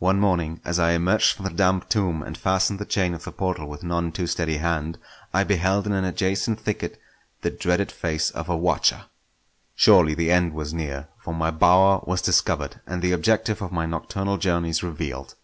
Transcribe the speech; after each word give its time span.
One 0.00 0.18
morning 0.18 0.60
as 0.64 0.80
I 0.80 0.90
emerged 0.90 1.32
from 1.36 1.44
the 1.44 1.52
damp 1.52 1.88
tomb 1.88 2.20
and 2.20 2.36
fastened 2.36 2.80
the 2.80 2.84
chain 2.84 3.14
of 3.14 3.22
the 3.22 3.30
portal 3.30 3.68
with 3.68 3.84
none 3.84 4.10
too 4.10 4.26
steady 4.26 4.56
hand, 4.56 4.98
I 5.32 5.44
beheld 5.44 5.86
in 5.86 5.92
an 5.92 6.04
adjacent 6.04 6.58
thicket 6.58 6.98
the 7.42 7.52
dreaded 7.52 7.92
face 7.92 8.28
of 8.30 8.48
a 8.48 8.56
watcher. 8.56 9.04
Surely 9.76 10.14
the 10.16 10.32
end 10.32 10.52
was 10.52 10.74
near; 10.74 11.10
for 11.20 11.32
my 11.32 11.52
bower 11.52 12.02
was 12.04 12.22
discovered, 12.22 12.80
and 12.88 13.02
the 13.02 13.12
objective 13.12 13.62
of 13.62 13.70
my 13.70 13.86
nocturnal 13.86 14.36
journeys 14.36 14.82
revealed. 14.82 15.36